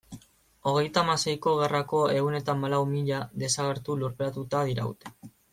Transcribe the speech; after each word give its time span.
Hogeita 0.69 1.01
hamaseiko 1.03 1.53
gerrako 1.59 2.01
ehun 2.15 2.39
eta 2.39 2.55
hamalau 2.57 2.81
mila 2.95 3.23
desagertu 3.45 3.99
lurperatuta 4.03 4.65
diraute. 4.73 5.17